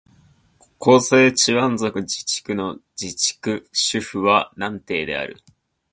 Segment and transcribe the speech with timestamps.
[0.79, 5.37] 広西チワン族自治区の自治区首府は南寧である